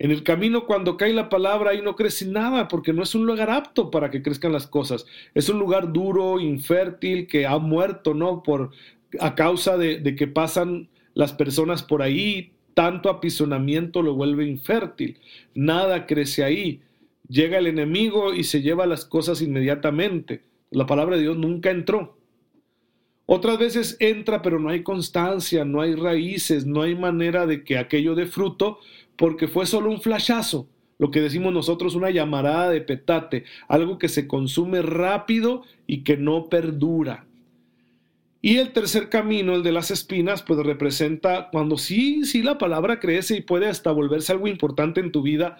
En 0.00 0.10
el 0.10 0.22
camino, 0.22 0.64
cuando 0.64 0.96
cae 0.96 1.12
la 1.12 1.28
palabra, 1.28 1.72
ahí 1.72 1.82
no 1.82 1.94
crece 1.94 2.24
nada, 2.24 2.68
porque 2.68 2.94
no 2.94 3.02
es 3.02 3.14
un 3.14 3.26
lugar 3.26 3.50
apto 3.50 3.90
para 3.90 4.10
que 4.10 4.22
crezcan 4.22 4.50
las 4.50 4.66
cosas. 4.66 5.04
Es 5.34 5.50
un 5.50 5.58
lugar 5.58 5.92
duro, 5.92 6.40
infértil, 6.40 7.26
que 7.26 7.46
ha 7.46 7.58
muerto, 7.58 8.14
¿no? 8.14 8.42
Por, 8.42 8.70
a 9.20 9.34
causa 9.34 9.76
de, 9.76 10.16
que 10.16 10.26
pasan 10.26 10.88
las 11.12 11.34
personas 11.34 11.82
por 11.82 12.00
ahí, 12.00 12.52
tanto 12.72 13.10
apisonamiento 13.10 14.00
lo 14.00 14.14
vuelve 14.14 14.46
infértil. 14.46 15.18
Nada 15.54 16.06
crece 16.06 16.44
ahí. 16.44 16.80
Llega 17.28 17.58
el 17.58 17.66
enemigo 17.66 18.32
y 18.32 18.44
se 18.44 18.62
lleva 18.62 18.86
las 18.86 19.04
cosas 19.04 19.42
inmediatamente. 19.42 20.40
La 20.70 20.86
palabra 20.86 21.16
de 21.16 21.22
Dios 21.24 21.36
nunca 21.36 21.70
entró. 21.70 22.16
Otras 23.26 23.58
veces 23.58 23.98
entra, 24.00 24.40
pero 24.40 24.58
no 24.58 24.70
hay 24.70 24.82
constancia, 24.82 25.66
no 25.66 25.82
hay 25.82 25.94
raíces, 25.94 26.64
no 26.64 26.80
hay 26.80 26.94
manera 26.94 27.46
de 27.46 27.64
que 27.64 27.76
aquello 27.76 28.14
dé 28.14 28.24
fruto, 28.24 28.78
porque 29.20 29.48
fue 29.48 29.66
solo 29.66 29.90
un 29.90 30.00
flashazo, 30.00 30.66
lo 30.96 31.10
que 31.10 31.20
decimos 31.20 31.52
nosotros 31.52 31.94
una 31.94 32.08
llamarada 32.08 32.70
de 32.70 32.80
petate, 32.80 33.44
algo 33.68 33.98
que 33.98 34.08
se 34.08 34.26
consume 34.26 34.80
rápido 34.80 35.62
y 35.86 36.04
que 36.04 36.16
no 36.16 36.48
perdura. 36.48 37.26
Y 38.40 38.56
el 38.56 38.72
tercer 38.72 39.10
camino, 39.10 39.54
el 39.54 39.62
de 39.62 39.72
las 39.72 39.90
espinas, 39.90 40.40
pues 40.40 40.60
representa 40.60 41.50
cuando 41.52 41.76
sí, 41.76 42.24
sí 42.24 42.42
la 42.42 42.56
palabra 42.56 42.98
crece 42.98 43.36
y 43.36 43.42
puede 43.42 43.66
hasta 43.66 43.92
volverse 43.92 44.32
algo 44.32 44.48
importante 44.48 45.00
en 45.00 45.12
tu 45.12 45.20
vida, 45.20 45.58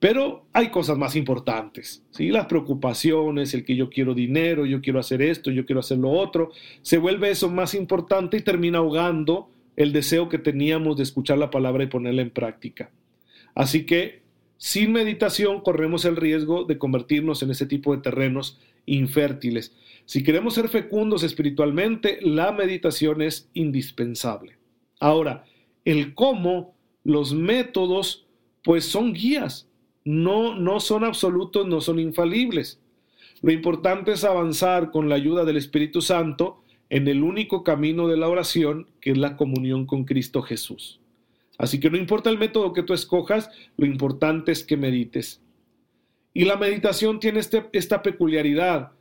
pero 0.00 0.44
hay 0.52 0.70
cosas 0.70 0.98
más 0.98 1.14
importantes, 1.14 2.02
¿sí? 2.10 2.30
Las 2.30 2.46
preocupaciones, 2.46 3.54
el 3.54 3.64
que 3.64 3.76
yo 3.76 3.88
quiero 3.88 4.14
dinero, 4.14 4.66
yo 4.66 4.80
quiero 4.80 4.98
hacer 4.98 5.22
esto, 5.22 5.52
yo 5.52 5.64
quiero 5.64 5.78
hacer 5.78 5.98
lo 5.98 6.10
otro, 6.10 6.50
se 6.82 6.98
vuelve 6.98 7.30
eso 7.30 7.48
más 7.48 7.72
importante 7.74 8.36
y 8.36 8.42
termina 8.42 8.78
ahogando 8.78 9.48
el 9.76 9.92
deseo 9.92 10.28
que 10.28 10.38
teníamos 10.38 10.96
de 10.96 11.02
escuchar 11.02 11.38
la 11.38 11.50
palabra 11.50 11.84
y 11.84 11.88
ponerla 11.88 12.22
en 12.22 12.30
práctica. 12.30 12.90
Así 13.54 13.86
que 13.86 14.22
sin 14.58 14.92
meditación 14.92 15.60
corremos 15.60 16.04
el 16.04 16.16
riesgo 16.16 16.64
de 16.64 16.78
convertirnos 16.78 17.42
en 17.42 17.50
ese 17.50 17.66
tipo 17.66 17.94
de 17.94 18.02
terrenos 18.02 18.58
infértiles. 18.86 19.76
Si 20.06 20.22
queremos 20.22 20.54
ser 20.54 20.68
fecundos 20.68 21.22
espiritualmente, 21.22 22.18
la 22.22 22.52
meditación 22.52 23.20
es 23.20 23.50
indispensable. 23.52 24.56
Ahora, 24.98 25.44
el 25.84 26.14
cómo, 26.14 26.74
los 27.04 27.34
métodos, 27.34 28.26
pues 28.62 28.84
son 28.84 29.12
guías, 29.12 29.68
no, 30.04 30.54
no 30.54 30.80
son 30.80 31.04
absolutos, 31.04 31.66
no 31.66 31.80
son 31.80 31.98
infalibles. 31.98 32.80
Lo 33.42 33.52
importante 33.52 34.12
es 34.12 34.24
avanzar 34.24 34.90
con 34.90 35.08
la 35.08 35.16
ayuda 35.16 35.44
del 35.44 35.58
Espíritu 35.58 36.00
Santo 36.00 36.62
en 36.90 37.08
el 37.08 37.22
único 37.22 37.64
camino 37.64 38.08
de 38.08 38.16
la 38.16 38.28
oración, 38.28 38.88
que 39.00 39.10
es 39.10 39.18
la 39.18 39.36
comunión 39.36 39.86
con 39.86 40.04
Cristo 40.04 40.42
Jesús. 40.42 41.00
Así 41.58 41.80
que 41.80 41.90
no 41.90 41.96
importa 41.96 42.30
el 42.30 42.38
método 42.38 42.72
que 42.72 42.82
tú 42.82 42.92
escojas, 42.92 43.50
lo 43.76 43.86
importante 43.86 44.52
es 44.52 44.62
que 44.62 44.76
medites. 44.76 45.40
Y 46.34 46.44
la 46.44 46.56
meditación 46.56 47.18
tiene 47.18 47.40
este, 47.40 47.66
esta 47.72 48.02
peculiaridad 48.02 48.92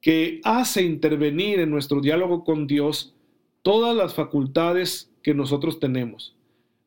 que 0.00 0.40
hace 0.44 0.82
intervenir 0.82 1.60
en 1.60 1.70
nuestro 1.70 2.00
diálogo 2.00 2.44
con 2.44 2.66
Dios 2.66 3.14
todas 3.62 3.94
las 3.94 4.14
facultades 4.14 5.10
que 5.22 5.34
nosotros 5.34 5.80
tenemos. 5.80 6.34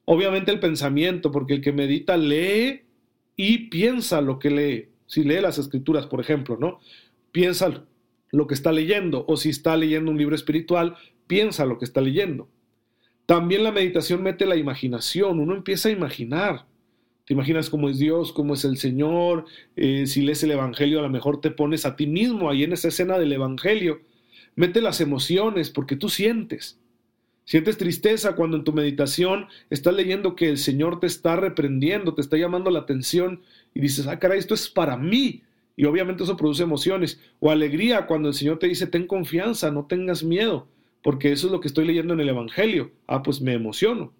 Obviamente 0.06 0.52
el 0.52 0.60
pensamiento, 0.60 1.32
porque 1.32 1.54
el 1.54 1.62
que 1.62 1.72
medita 1.72 2.18
lee 2.18 2.82
y 3.36 3.70
piensa 3.70 4.22
lo 4.22 4.40
que 4.40 4.50
lee. 4.50 4.90
Si 5.06 5.24
lee 5.24 5.42
las 5.42 5.58
escrituras, 5.58 6.08
por 6.08 6.20
ejemplo, 6.20 6.58
¿no? 6.58 6.80
Piensa 7.32 7.84
lo 8.32 8.48
que 8.48 8.54
está 8.54 8.72
leyendo, 8.72 9.26
o 9.28 9.38
si 9.38 9.50
está 9.50 9.76
leyendo 9.78 10.12
un 10.12 10.18
libro 10.18 10.36
espiritual, 10.36 10.96
piensa 11.28 11.66
lo 11.66 11.78
que 11.78 11.86
está 11.86 12.02
leyendo. 12.02 12.50
También 13.26 13.64
la 13.64 13.72
meditación 13.72 14.24
mete 14.24 14.46
la 14.46 14.56
imaginación, 14.56 15.40
uno 15.40 15.56
empieza 15.56 15.90
a 15.90 15.94
imaginar. 15.94 16.66
Te 17.26 17.34
imaginas 17.34 17.70
cómo 17.70 17.90
es 17.90 18.00
Dios, 18.00 18.34
cómo 18.34 18.56
es 18.56 18.66
el 18.66 18.78
Señor, 18.78 19.46
eh, 19.76 20.06
si 20.08 20.22
lees 20.22 20.44
el 20.44 20.52
Evangelio 20.52 21.00
a 21.00 21.04
lo 21.04 21.10
mejor 21.10 21.40
te 21.40 21.52
pones 21.52 21.86
a 21.86 21.96
ti 21.96 22.08
mismo 22.08 22.50
ahí 22.50 22.64
en 22.64 22.74
esa 22.74 22.90
escena 22.90 23.20
del 23.20 23.32
Evangelio. 23.32 24.02
Mete 24.56 24.82
las 24.82 25.00
emociones 25.02 25.70
porque 25.70 25.96
tú 25.96 26.10
sientes. 26.10 26.80
Sientes 27.46 27.78
tristeza 27.78 28.36
cuando 28.36 28.58
en 28.58 28.64
tu 28.64 28.74
meditación 28.74 29.48
estás 29.70 29.94
leyendo 29.94 30.36
que 30.36 30.50
el 30.50 30.58
Señor 30.58 31.00
te 31.00 31.08
está 31.08 31.36
reprendiendo, 31.36 32.14
te 32.14 32.22
está 32.22 32.38
llamando 32.38 32.70
la 32.72 32.80
atención 32.80 33.42
y 33.74 33.82
dices, 33.82 34.08
ah, 34.08 34.20
caray, 34.20 34.40
esto 34.40 34.54
es 34.54 34.70
para 34.70 34.98
mí. 34.98 35.44
Y 35.82 35.86
obviamente 35.86 36.22
eso 36.22 36.38
produce 36.38 36.62
emociones. 36.62 37.20
O 37.40 37.50
alegría 37.50 38.06
cuando 38.06 38.28
el 38.28 38.36
Señor 38.36 38.60
te 38.60 38.68
dice, 38.68 38.86
ten 38.86 39.08
confianza, 39.08 39.72
no 39.72 39.88
tengas 39.88 40.24
miedo, 40.24 40.68
porque 41.02 41.32
eso 41.32 41.48
es 41.48 41.52
lo 41.52 41.60
que 41.60 41.68
estoy 41.68 41.88
leyendo 41.88 42.14
en 42.14 42.20
el 42.20 42.30
Evangelio. 42.30 42.92
Ah, 43.08 43.24
pues 43.24 43.42
me 43.42 43.54
emociono. 43.54 44.14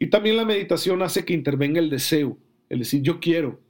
Y 0.00 0.08
también 0.08 0.36
la 0.36 0.44
meditación 0.44 1.00
hace 1.02 1.24
que 1.24 1.34
intervenga 1.34 1.78
el 1.78 1.88
deseo, 1.88 2.36
el 2.68 2.80
decir, 2.80 3.00
yo 3.00 3.20
quiero, 3.20 3.60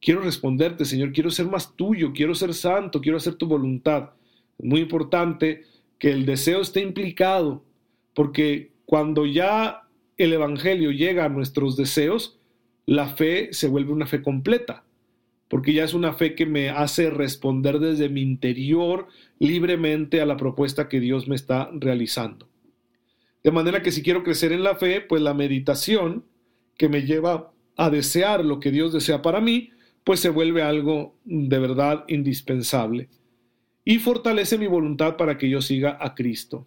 quiero 0.00 0.22
responderte, 0.22 0.84
Señor, 0.84 1.12
quiero 1.12 1.30
ser 1.30 1.46
más 1.46 1.76
tuyo, 1.76 2.12
quiero 2.12 2.34
ser 2.34 2.52
santo, 2.52 3.00
quiero 3.00 3.18
hacer 3.18 3.36
tu 3.36 3.46
voluntad. 3.46 4.10
Muy 4.58 4.80
importante 4.80 5.62
que 6.00 6.10
el 6.10 6.26
deseo 6.26 6.62
esté 6.62 6.80
implicado, 6.80 7.62
porque 8.12 8.72
cuando 8.86 9.24
ya 9.24 9.82
el 10.16 10.32
Evangelio 10.32 10.90
llega 10.90 11.26
a 11.26 11.28
nuestros 11.28 11.76
deseos, 11.76 12.40
la 12.86 13.06
fe 13.06 13.50
se 13.52 13.68
vuelve 13.68 13.92
una 13.92 14.08
fe 14.08 14.20
completa 14.20 14.82
porque 15.48 15.72
ya 15.72 15.84
es 15.84 15.94
una 15.94 16.12
fe 16.12 16.34
que 16.34 16.46
me 16.46 16.70
hace 16.70 17.10
responder 17.10 17.78
desde 17.78 18.08
mi 18.08 18.22
interior 18.22 19.06
libremente 19.38 20.20
a 20.20 20.26
la 20.26 20.36
propuesta 20.36 20.88
que 20.88 21.00
Dios 21.00 21.28
me 21.28 21.36
está 21.36 21.70
realizando. 21.72 22.48
De 23.44 23.52
manera 23.52 23.82
que 23.82 23.92
si 23.92 24.02
quiero 24.02 24.24
crecer 24.24 24.52
en 24.52 24.64
la 24.64 24.74
fe, 24.74 25.00
pues 25.00 25.22
la 25.22 25.34
meditación 25.34 26.24
que 26.76 26.88
me 26.88 27.02
lleva 27.02 27.52
a 27.76 27.90
desear 27.90 28.44
lo 28.44 28.58
que 28.58 28.70
Dios 28.72 28.92
desea 28.92 29.22
para 29.22 29.40
mí, 29.40 29.70
pues 30.02 30.20
se 30.20 30.30
vuelve 30.30 30.62
algo 30.62 31.16
de 31.24 31.58
verdad 31.58 32.04
indispensable 32.08 33.08
y 33.84 34.00
fortalece 34.00 34.58
mi 34.58 34.66
voluntad 34.66 35.16
para 35.16 35.38
que 35.38 35.48
yo 35.48 35.62
siga 35.62 35.96
a 36.00 36.14
Cristo. 36.14 36.66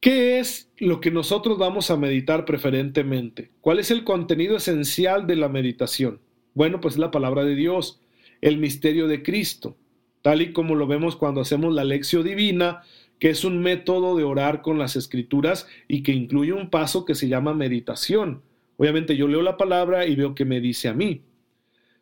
¿Qué 0.00 0.38
es 0.38 0.70
lo 0.78 1.00
que 1.00 1.10
nosotros 1.10 1.58
vamos 1.58 1.90
a 1.90 1.96
meditar 1.96 2.44
preferentemente? 2.44 3.52
¿Cuál 3.60 3.78
es 3.78 3.90
el 3.90 4.04
contenido 4.04 4.56
esencial 4.56 5.26
de 5.26 5.36
la 5.36 5.48
meditación? 5.48 6.20
Bueno, 6.56 6.80
pues 6.80 6.94
es 6.94 6.98
la 6.98 7.10
palabra 7.10 7.44
de 7.44 7.54
Dios, 7.54 8.00
el 8.40 8.56
misterio 8.56 9.08
de 9.08 9.22
Cristo, 9.22 9.76
tal 10.22 10.40
y 10.40 10.54
como 10.54 10.74
lo 10.74 10.86
vemos 10.86 11.14
cuando 11.14 11.42
hacemos 11.42 11.74
la 11.74 11.84
lección 11.84 12.24
divina, 12.24 12.80
que 13.18 13.28
es 13.28 13.44
un 13.44 13.60
método 13.60 14.16
de 14.16 14.24
orar 14.24 14.62
con 14.62 14.78
las 14.78 14.96
escrituras 14.96 15.68
y 15.86 16.02
que 16.02 16.12
incluye 16.12 16.54
un 16.54 16.70
paso 16.70 17.04
que 17.04 17.14
se 17.14 17.28
llama 17.28 17.52
meditación. 17.52 18.40
Obviamente 18.78 19.18
yo 19.18 19.28
leo 19.28 19.42
la 19.42 19.58
palabra 19.58 20.06
y 20.06 20.16
veo 20.16 20.34
que 20.34 20.46
me 20.46 20.62
dice 20.62 20.88
a 20.88 20.94
mí. 20.94 21.20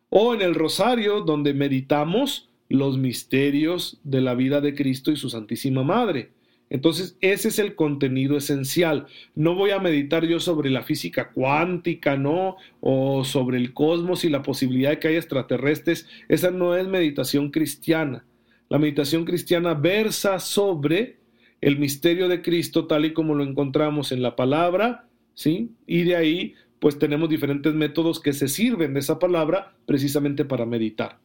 O 0.07 0.33
en 0.33 0.41
el 0.41 0.55
rosario, 0.55 1.19
donde 1.19 1.53
meditamos 1.53 2.47
los 2.69 2.97
misterios 2.97 3.99
de 4.05 4.21
la 4.21 4.35
vida 4.35 4.61
de 4.61 4.73
Cristo 4.73 5.11
y 5.11 5.17
su 5.17 5.29
Santísima 5.29 5.83
Madre. 5.83 6.31
Entonces, 6.75 7.17
ese 7.21 7.47
es 7.47 7.57
el 7.57 7.73
contenido 7.73 8.35
esencial. 8.35 9.07
No 9.33 9.55
voy 9.55 9.71
a 9.71 9.79
meditar 9.79 10.25
yo 10.25 10.41
sobre 10.41 10.69
la 10.69 10.83
física 10.83 11.31
cuántica, 11.31 12.17
¿no? 12.17 12.57
O 12.81 13.23
sobre 13.23 13.57
el 13.59 13.73
cosmos 13.73 14.25
y 14.25 14.29
la 14.29 14.43
posibilidad 14.43 14.89
de 14.89 14.99
que 14.99 15.07
haya 15.07 15.19
extraterrestres. 15.19 16.05
Esa 16.27 16.51
no 16.51 16.75
es 16.75 16.85
meditación 16.85 17.49
cristiana. 17.49 18.25
La 18.67 18.77
meditación 18.77 19.23
cristiana 19.23 19.73
versa 19.73 20.37
sobre 20.39 21.19
el 21.61 21.79
misterio 21.79 22.27
de 22.27 22.41
Cristo 22.41 22.87
tal 22.87 23.05
y 23.05 23.13
como 23.13 23.35
lo 23.35 23.45
encontramos 23.45 24.11
en 24.11 24.21
la 24.21 24.35
palabra, 24.35 25.07
¿sí? 25.33 25.71
Y 25.87 26.03
de 26.03 26.17
ahí, 26.17 26.55
pues 26.79 26.99
tenemos 26.99 27.29
diferentes 27.29 27.73
métodos 27.73 28.19
que 28.19 28.33
se 28.33 28.49
sirven 28.49 28.95
de 28.95 28.99
esa 28.99 29.17
palabra 29.17 29.77
precisamente 29.85 30.43
para 30.43 30.65
meditar. 30.65 31.19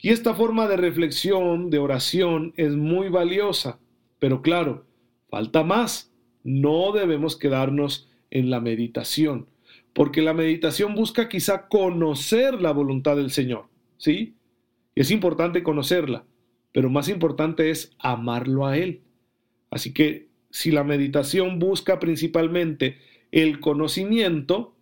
Y 0.00 0.12
esta 0.12 0.32
forma 0.32 0.66
de 0.66 0.78
reflexión, 0.78 1.68
de 1.68 1.78
oración, 1.78 2.54
es 2.56 2.74
muy 2.74 3.10
valiosa, 3.10 3.80
pero 4.18 4.42
claro, 4.42 4.84
falta 5.28 5.64
más. 5.64 6.12
No 6.44 6.92
debemos 6.92 7.36
quedarnos 7.36 8.08
en 8.30 8.50
la 8.50 8.60
meditación, 8.60 9.46
porque 9.92 10.22
la 10.22 10.34
meditación 10.34 10.94
busca 10.94 11.28
quizá 11.28 11.68
conocer 11.68 12.60
la 12.60 12.72
voluntad 12.72 13.16
del 13.16 13.30
Señor, 13.30 13.66
¿sí? 13.98 14.36
es 14.96 15.10
importante 15.10 15.62
conocerla, 15.62 16.24
pero 16.72 16.90
más 16.90 17.08
importante 17.08 17.70
es 17.70 17.94
amarlo 17.98 18.66
a 18.66 18.76
Él. 18.76 19.02
Así 19.70 19.92
que 19.92 20.28
si 20.50 20.70
la 20.70 20.84
meditación 20.84 21.58
busca 21.58 22.00
principalmente 22.00 22.98
el 23.30 23.60
conocimiento, 23.60 24.74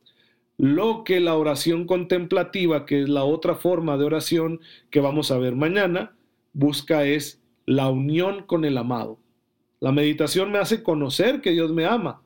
lo 0.56 1.02
que 1.02 1.18
la 1.18 1.34
oración 1.34 1.86
contemplativa, 1.86 2.86
que 2.86 3.02
es 3.02 3.08
la 3.08 3.24
otra 3.24 3.56
forma 3.56 3.98
de 3.98 4.04
oración 4.04 4.60
que 4.90 5.00
vamos 5.00 5.32
a 5.32 5.38
ver 5.38 5.56
mañana, 5.56 6.14
busca 6.52 7.04
es 7.04 7.42
la 7.66 7.90
unión 7.90 8.44
con 8.46 8.64
el 8.64 8.78
amado. 8.78 9.18
La 9.80 9.92
meditación 9.92 10.52
me 10.52 10.58
hace 10.58 10.82
conocer 10.82 11.40
que 11.40 11.50
Dios 11.50 11.72
me 11.72 11.84
ama, 11.84 12.22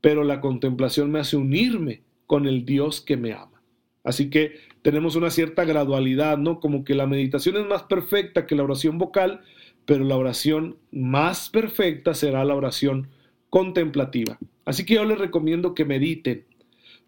pero 0.00 0.24
la 0.24 0.40
contemplación 0.40 1.10
me 1.10 1.18
hace 1.18 1.36
unirme 1.36 2.02
con 2.26 2.46
el 2.46 2.64
Dios 2.64 3.00
que 3.00 3.16
me 3.16 3.32
ama. 3.32 3.62
Así 4.04 4.30
que 4.30 4.56
tenemos 4.82 5.16
una 5.16 5.30
cierta 5.30 5.64
gradualidad, 5.64 6.38
¿no? 6.38 6.60
Como 6.60 6.84
que 6.84 6.94
la 6.94 7.06
meditación 7.06 7.56
es 7.56 7.66
más 7.66 7.82
perfecta 7.82 8.46
que 8.46 8.54
la 8.54 8.64
oración 8.64 8.98
vocal, 8.98 9.42
pero 9.84 10.04
la 10.04 10.16
oración 10.16 10.76
más 10.92 11.50
perfecta 11.50 12.14
será 12.14 12.44
la 12.44 12.54
oración 12.54 13.08
contemplativa. 13.50 14.38
Así 14.64 14.84
que 14.86 14.94
yo 14.94 15.04
les 15.04 15.18
recomiendo 15.18 15.74
que 15.74 15.84
mediten, 15.84 16.44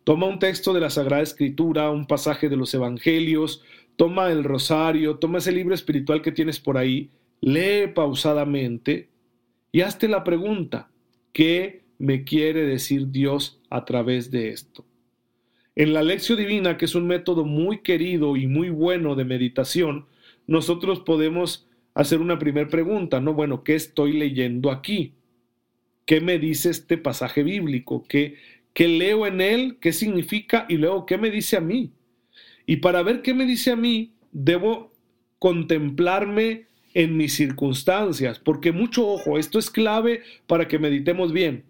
Toma 0.05 0.27
un 0.27 0.39
texto 0.39 0.73
de 0.73 0.81
la 0.81 0.91
Sagrada 0.91 1.23
Escritura, 1.23 1.91
un 1.91 2.07
pasaje 2.07 2.49
de 2.49 2.57
los 2.57 2.73
Evangelios, 2.73 3.62
toma 3.97 4.33
el 4.33 4.45
rosario, 4.45 5.17
toma 5.17 5.39
ese 5.39 5.53
libro 5.53 5.75
espiritual 5.75 6.23
que 6.23 6.33
tienes 6.33 6.59
por 6.59 6.79
ahí, 6.79 7.11
lee 7.41 7.87
pausadamente 7.95 9.09
y 9.73 9.83
hazte 9.83 10.09
la 10.09 10.25
pregunta, 10.25 10.91
¿qué 11.33 11.83
me 11.99 12.25
quiere 12.25 12.65
decir 12.67 13.11
Dios 13.11 13.61
a 13.71 13.85
través 13.85 14.31
de 14.31 14.50
esto? 14.50 14.85
En 15.77 15.93
la 15.93 16.03
lección 16.03 16.39
divina, 16.39 16.77
que 16.77 16.85
es 16.85 16.95
un 16.95 17.07
método 17.07 17.45
muy 17.45 17.79
querido 17.79 18.37
y 18.37 18.47
muy 18.47 18.71
bueno 18.71 19.15
de 19.15 19.25
meditación, 19.25 20.07
nosotros 20.47 21.00
podemos 21.00 21.69
hacer 21.95 22.21
una 22.21 22.39
primera 22.39 22.69
pregunta, 22.69 23.21
¿no? 23.21 23.35
Bueno, 23.35 23.62
¿qué 23.62 23.75
estoy 23.75 24.12
leyendo 24.12 24.71
aquí? 24.71 25.15
¿Qué 26.07 26.21
me 26.21 26.39
dice 26.39 26.71
este 26.71 26.99
pasaje 26.99 27.43
bíblico? 27.43 28.05
¿Qué, 28.09 28.37
qué 28.73 28.89
leo 28.89 29.27
en 29.27 29.41
él, 29.41 29.79
qué 29.81 29.93
significa 29.93 30.67
y 30.69 30.77
luego 30.77 31.07
qué 31.07 31.19
me 31.19 31.31
dice 31.31 31.57
a 31.57 31.61
mí. 31.61 31.93
Y 32.67 32.77
para 32.77 33.03
ver 33.03 33.23
qué 33.23 33.35
me 33.35 33.47
dice 33.47 33.73
a 33.73 33.77
mí, 33.77 34.15
debo 34.33 34.93
contemplarme 35.39 36.67
en 36.95 37.17
mis 37.17 37.35
circunstancias, 37.35 38.39
porque 38.39 38.73
mucho 38.73 39.07
ojo, 39.07 39.39
esto 39.39 39.59
es 39.59 39.71
clave 39.71 40.23
para 40.47 40.67
que 40.69 40.79
meditemos 40.79 41.33
bien. 41.33 41.65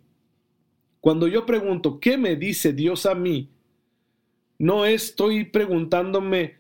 Cuando 1.01 1.29
yo 1.29 1.47
pregunto, 1.47 2.01
¿qué 2.01 2.17
me 2.17 2.37
dice 2.37 2.73
Dios 2.73 3.07
a 3.07 3.15
mí? 3.15 3.49
No 4.59 4.85
estoy 4.85 5.45
preguntándome, 5.45 6.57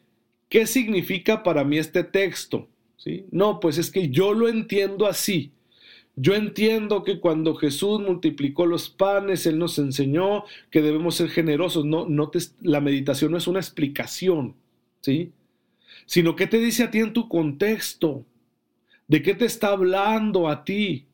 ¿qué 0.48 0.66
significa 0.66 1.42
para 1.42 1.64
mí 1.64 1.78
este 1.78 2.04
texto? 2.04 2.68
¿Sí? 2.96 3.26
No, 3.30 3.60
pues 3.60 3.78
es 3.78 3.90
que 3.90 4.08
yo 4.08 4.32
lo 4.32 4.48
entiendo 4.48 5.06
así. 5.06 5.52
Yo 6.16 6.34
entiendo 6.34 7.02
que 7.02 7.18
cuando 7.18 7.54
Jesús 7.54 8.00
multiplicó 8.00 8.66
los 8.66 8.90
panes, 8.90 9.46
Él 9.46 9.58
nos 9.58 9.78
enseñó 9.78 10.44
que 10.70 10.82
debemos 10.82 11.14
ser 11.14 11.28
generosos. 11.30 11.84
No, 11.84 12.06
no 12.06 12.30
la 12.62 12.80
meditación 12.80 13.32
no 13.32 13.38
es 13.38 13.46
una 13.46 13.60
explicación, 13.60 14.54
¿sí? 15.00 15.32
Sino 16.06 16.36
que 16.36 16.46
te 16.46 16.58
dice 16.58 16.84
a 16.84 16.90
ti 16.90 16.98
en 16.98 17.12
tu 17.12 17.28
contexto, 17.28 18.26
de 19.10 19.22
qué 19.22 19.34
te 19.34 19.44
está 19.44 19.70
hablando 19.70 20.48
a 20.48 20.62
ti. 20.62 21.08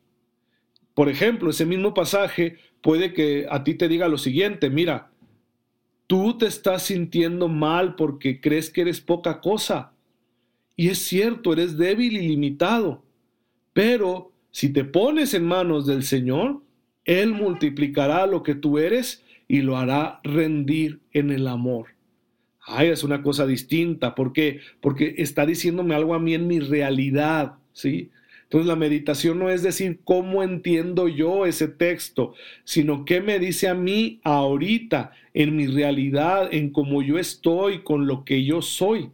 Por 0.93 1.09
ejemplo, 1.09 1.49
ese 1.49 1.65
mismo 1.65 1.95
pasaje 1.95 2.57
puede 2.81 3.11
que 3.11 3.47
a 3.49 3.63
ti 3.63 3.73
te 3.73 3.87
diga 3.87 4.07
lo 4.07 4.19
siguiente, 4.19 4.69
mira, 4.69 5.09
tú 6.05 6.37
te 6.37 6.45
estás 6.45 6.83
sintiendo 6.83 7.47
mal 7.47 7.95
porque 7.95 8.39
crees 8.39 8.69
que 8.69 8.81
eres 8.81 9.01
poca 9.01 9.41
cosa. 9.41 9.93
Y 10.75 10.89
es 10.89 10.99
cierto, 10.99 11.53
eres 11.53 11.75
débil 11.75 12.17
y 12.17 12.27
limitado, 12.27 13.03
pero 13.73 14.31
si 14.51 14.71
te 14.71 14.83
pones 14.83 15.33
en 15.33 15.45
manos 15.45 15.87
del 15.87 16.03
Señor, 16.03 16.61
Él 17.03 17.33
multiplicará 17.33 18.27
lo 18.27 18.43
que 18.43 18.53
tú 18.53 18.77
eres 18.77 19.25
y 19.47 19.61
lo 19.61 19.75
hará 19.75 20.19
rendir 20.23 20.99
en 21.13 21.31
el 21.31 21.47
amor. 21.47 21.87
Ay, 22.61 22.89
es 22.89 23.03
una 23.03 23.23
cosa 23.23 23.47
distinta. 23.47 24.13
¿Por 24.13 24.33
qué? 24.33 24.59
Porque 24.81 25.15
está 25.17 25.47
diciéndome 25.47 25.95
algo 25.95 26.13
a 26.13 26.19
mí 26.19 26.35
en 26.35 26.45
mi 26.45 26.59
realidad, 26.59 27.57
¿sí? 27.77 28.09
Entonces 28.43 28.67
la 28.67 28.75
meditación 28.75 29.39
no 29.39 29.49
es 29.49 29.61
decir 29.61 29.99
cómo 30.03 30.41
entiendo 30.41 31.07
yo 31.07 31.45
ese 31.45 31.67
texto, 31.67 32.33
sino 32.63 33.05
qué 33.05 33.21
me 33.21 33.39
dice 33.39 33.67
a 33.67 33.75
mí 33.75 34.19
ahorita, 34.23 35.11
en 35.33 35.55
mi 35.55 35.67
realidad, 35.67 36.49
en 36.51 36.71
cómo 36.71 37.03
yo 37.03 37.19
estoy, 37.19 37.83
con 37.83 38.07
lo 38.07 38.25
que 38.25 38.43
yo 38.45 38.61
soy. 38.61 39.11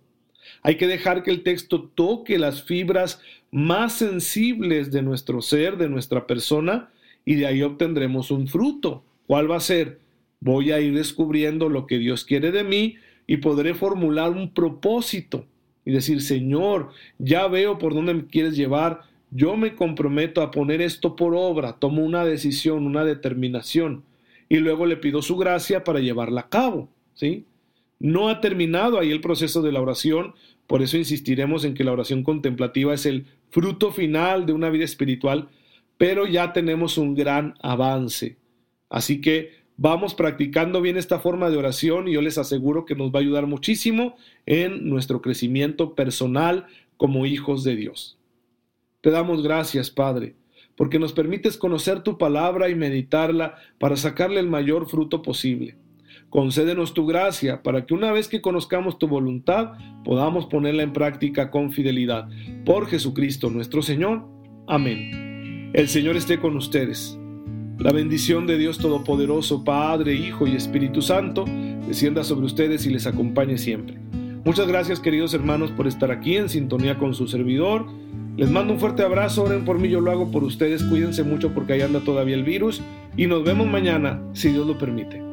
Hay 0.62 0.76
que 0.76 0.88
dejar 0.88 1.24
que 1.24 1.32
el 1.32 1.44
texto 1.44 1.92
toque 1.96 2.38
las 2.38 2.64
fibras 2.64 3.22
más 3.52 3.94
sensibles 3.94 4.92
de 4.92 5.02
nuestro 5.02 5.42
ser, 5.42 5.78
de 5.78 5.90
nuestra 5.90 6.26
persona, 6.26 6.90
y 7.26 7.36
de 7.36 7.48
ahí 7.48 7.64
obtendremos 7.64 8.32
un 8.32 8.48
fruto. 8.48 9.04
¿Cuál 9.28 9.50
va 9.50 9.58
a 9.58 9.62
ser? 9.62 10.00
Voy 10.40 10.72
a 10.72 10.80
ir 10.80 10.94
descubriendo 10.94 11.70
lo 11.70 11.88
que 11.88 11.98
Dios 11.98 12.24
quiere 12.24 12.52
de 12.52 12.64
mí 12.64 12.96
y 13.26 13.38
podré 13.38 13.74
formular 13.74 14.32
un 14.32 14.54
propósito 14.54 15.48
y 15.86 15.92
decir, 15.92 16.22
Señor, 16.22 16.90
ya 17.18 17.48
veo 17.48 17.78
por 17.78 17.94
dónde 17.94 18.14
me 18.14 18.28
quieres 18.28 18.56
llevar, 18.56 19.02
yo 19.32 19.58
me 19.58 19.76
comprometo 19.76 20.42
a 20.42 20.52
poner 20.52 20.82
esto 20.82 21.16
por 21.16 21.34
obra, 21.36 21.74
tomo 21.74 22.04
una 22.04 22.24
decisión, 22.24 22.86
una 22.86 23.04
determinación, 23.04 24.04
y 24.48 24.58
luego 24.58 24.86
le 24.86 24.98
pido 24.98 25.22
su 25.22 25.38
gracia 25.38 25.84
para 25.84 26.00
llevarla 26.00 26.42
a 26.42 26.50
cabo, 26.50 26.90
¿sí? 27.14 27.46
No 28.00 28.30
ha 28.30 28.42
terminado 28.42 29.00
ahí 29.00 29.12
el 29.12 29.22
proceso 29.22 29.62
de 29.62 29.72
la 29.72 29.82
oración, 29.82 30.34
por 30.68 30.82
eso 30.82 30.98
insistiremos 30.98 31.66
en 31.66 31.74
que 31.74 31.84
la 31.84 31.92
oración 31.92 32.24
contemplativa 32.24 32.94
es 32.94 33.06
el 33.06 33.26
fruto 33.50 33.92
final 33.92 34.46
de 34.46 34.54
una 34.54 34.70
vida 34.70 34.86
espiritual, 34.86 35.50
pero 35.98 36.26
ya 36.28 36.54
tenemos 36.54 36.98
un 36.98 37.16
gran 37.16 37.56
avance. 37.62 38.38
Así 38.90 39.22
que 39.22 39.63
vamos 39.84 40.16
practicando 40.16 40.80
bien 40.80 40.96
esta 40.96 41.20
forma 41.20 41.50
de 41.50 41.58
oración 41.58 42.08
y 42.08 42.14
yo 42.14 42.22
les 42.22 42.38
aseguro 42.38 42.86
que 42.86 42.96
nos 42.96 43.12
va 43.12 43.20
a 43.20 43.22
ayudar 43.22 43.48
muchísimo 43.48 44.16
en 44.46 44.90
nuestro 44.90 45.22
crecimiento 45.22 45.94
personal 45.94 46.68
como 46.96 47.26
hijos 47.26 47.66
de 47.66 47.76
Dios. 47.76 48.18
Te 49.02 49.12
damos 49.12 49.44
gracias, 49.44 49.92
Padre, 49.92 50.36
porque 50.78 51.00
nos 51.00 51.12
permites 51.12 51.58
conocer 51.58 52.02
tu 52.02 52.18
palabra 52.18 52.70
y 52.70 52.76
meditarla 52.76 53.56
para 53.78 53.98
sacarle 53.98 54.40
el 54.40 54.48
mayor 54.48 54.88
fruto 54.88 55.22
posible. 55.22 55.76
Concédenos 56.30 56.94
tu 56.94 57.06
gracia 57.06 57.62
para 57.62 57.86
que 57.86 57.94
una 57.94 58.14
vez 58.14 58.30
que 58.30 58.42
conozcamos 58.42 58.98
tu 58.98 59.10
voluntad 59.10 59.74
podamos 60.06 60.46
ponerla 60.46 60.84
en 60.84 60.94
práctica 60.94 61.52
con 61.52 61.74
fidelidad. 61.74 62.30
Por 62.64 62.88
Jesucristo 62.88 63.50
nuestro 63.50 63.82
Señor. 63.82 64.30
Amén. 64.66 65.72
El 65.74 65.90
Señor 65.90 66.16
esté 66.16 66.40
con 66.40 66.56
ustedes. 66.56 67.20
La 67.84 67.92
bendición 67.92 68.48
de 68.48 68.58
Dios 68.58 68.78
Todopoderoso, 68.78 69.66
Padre, 69.66 70.14
Hijo 70.16 70.48
y 70.48 70.56
Espíritu 70.56 71.02
Santo, 71.02 71.44
descienda 71.86 72.24
sobre 72.24 72.46
ustedes 72.46 72.86
y 72.86 72.90
les 72.90 73.06
acompañe 73.06 73.58
siempre. 73.58 73.98
Muchas 74.46 74.70
gracias 74.70 75.02
queridos 75.02 75.34
hermanos 75.34 75.70
por 75.72 75.86
estar 75.86 76.10
aquí 76.10 76.38
en 76.38 76.48
sintonía 76.48 76.98
con 76.98 77.14
su 77.14 77.28
servidor. 77.28 77.86
Les 78.38 78.50
mando 78.50 78.72
un 78.72 78.80
fuerte 78.80 79.04
abrazo, 79.04 79.44
oren 79.44 79.66
por 79.66 79.80
mí, 79.80 79.90
yo 79.90 80.00
lo 80.00 80.12
hago 80.12 80.32
por 80.32 80.46
ustedes, 80.46 80.82
cuídense 80.82 81.24
mucho 81.24 81.54
porque 81.54 81.74
ahí 81.74 81.82
anda 81.82 82.00
todavía 82.00 82.36
el 82.36 82.46
virus 82.46 82.82
y 83.18 83.28
nos 83.28 83.44
vemos 83.44 83.68
mañana, 83.68 84.22
si 84.32 84.54
Dios 84.54 84.66
lo 84.66 84.78
permite. 84.78 85.33